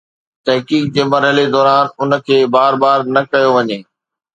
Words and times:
تحقيق 0.45 0.85
جي 0.95 1.03
مرحلي 1.11 1.45
دوران 1.57 1.85
ان 2.01 2.11
کي 2.27 2.37
بار 2.59 2.73
بار 2.83 2.97
نه 3.15 3.21
ڪيو 3.31 3.49
وڃي. 3.55 3.79